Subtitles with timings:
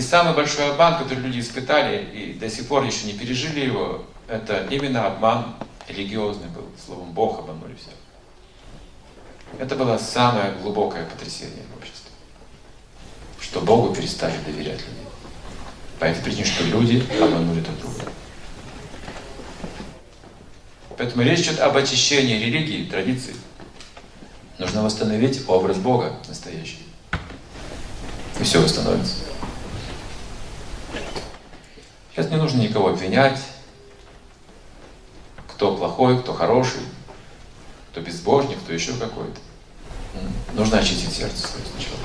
[0.00, 4.66] самый большой обман, который люди испытали и до сих пор еще не пережили его, это
[4.70, 5.54] именно обман
[5.88, 6.66] религиозный был.
[6.84, 7.94] Словом, Бог обманули всех.
[9.58, 12.10] Это было самое глубокое потрясение в обществе.
[13.40, 15.06] Что Богу перестали доверять люди.
[16.00, 18.12] По этой причине, что люди обманули друг друга.
[20.96, 23.34] Поэтому речь идет об очищении религии, традиций.
[24.58, 26.86] Нужно восстановить образ Бога настоящий.
[28.40, 29.33] И все восстановится.
[32.14, 33.40] Сейчас не нужно никого обвинять,
[35.48, 36.82] кто плохой, кто хороший,
[37.90, 39.40] кто безбожник, кто еще какой-то.
[40.52, 41.98] Нужно очистить сердце свое сначала.